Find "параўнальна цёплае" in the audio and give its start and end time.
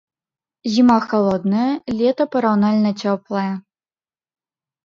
2.37-3.47